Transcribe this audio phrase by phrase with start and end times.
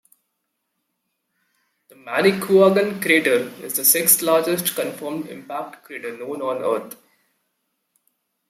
[1.89, 6.95] The Manicouagan crater is the sixth-largest confirmed impact crater known on earth.